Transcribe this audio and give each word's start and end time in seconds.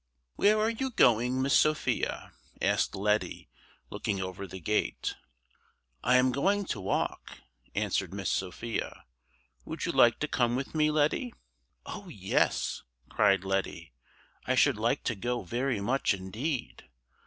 "WHERE 0.35 0.57
are 0.59 0.69
you 0.71 0.89
going, 0.89 1.43
Miss 1.43 1.53
Sophia?" 1.55 2.31
asked 2.59 2.95
Letty, 2.95 3.51
looking 3.91 4.19
over 4.19 4.47
the 4.47 4.59
gate. 4.59 5.13
"I 6.03 6.15
am 6.15 6.31
going 6.31 6.65
to 6.73 6.81
walk," 6.81 7.37
answered 7.75 8.11
Miss 8.11 8.31
Sophia. 8.31 9.05
"Would 9.63 9.85
you 9.85 9.91
like 9.91 10.17
to 10.21 10.27
come 10.27 10.55
with 10.55 10.73
me, 10.73 10.89
Letty?" 10.89 11.35
"Oh 11.85 12.07
yes!" 12.07 12.81
cried 13.09 13.43
Letty, 13.43 13.93
"I 14.47 14.55
should 14.55 14.77
like 14.77 15.03
to 15.03 15.13
go 15.13 15.43
very 15.43 15.79
much 15.79 16.15
indeed! 16.15 16.89